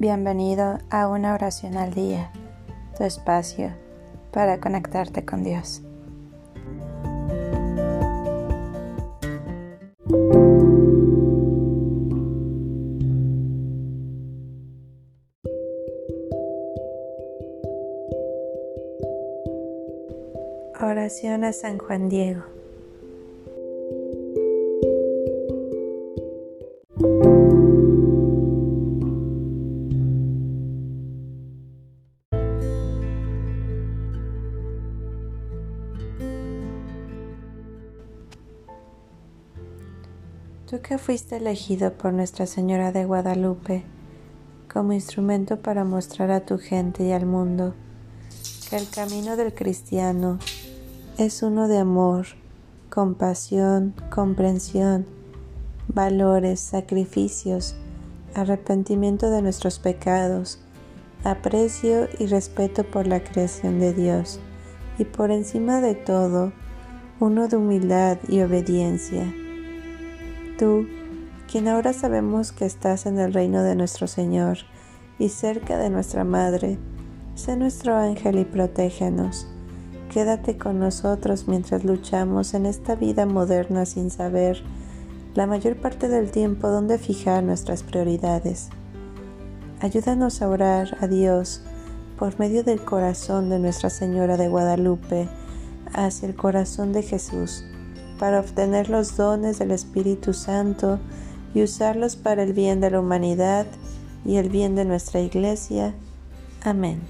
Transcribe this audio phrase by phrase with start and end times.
[0.00, 2.32] Bienvenido a una oración al día,
[2.96, 3.70] tu espacio
[4.32, 5.82] para conectarte con Dios.
[20.80, 22.59] Oración a San Juan Diego.
[40.70, 43.82] Tú que fuiste elegido por Nuestra Señora de Guadalupe
[44.72, 47.74] como instrumento para mostrar a tu gente y al mundo
[48.68, 50.38] que el camino del cristiano
[51.18, 52.26] es uno de amor,
[52.88, 55.06] compasión, comprensión,
[55.88, 57.74] valores, sacrificios,
[58.36, 60.60] arrepentimiento de nuestros pecados,
[61.24, 64.38] aprecio y respeto por la creación de Dios
[65.00, 66.52] y por encima de todo,
[67.18, 69.34] uno de humildad y obediencia
[70.60, 70.86] tú,
[71.50, 74.58] quien ahora sabemos que estás en el reino de nuestro Señor
[75.18, 76.76] y cerca de nuestra Madre,
[77.34, 79.46] sé nuestro ángel y protégenos.
[80.12, 84.62] Quédate con nosotros mientras luchamos en esta vida moderna sin saber
[85.34, 88.68] la mayor parte del tiempo dónde fijar nuestras prioridades.
[89.80, 91.62] Ayúdanos a orar a Dios
[92.18, 95.26] por medio del corazón de Nuestra Señora de Guadalupe
[95.94, 97.64] hacia el corazón de Jesús
[98.20, 101.00] para obtener los dones del Espíritu Santo
[101.54, 103.66] y usarlos para el bien de la humanidad
[104.26, 105.94] y el bien de nuestra Iglesia.
[106.62, 107.00] Amén.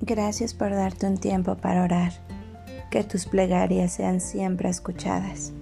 [0.00, 2.12] Gracias por darte un tiempo para orar.
[2.90, 5.52] Que tus plegarias sean siempre escuchadas.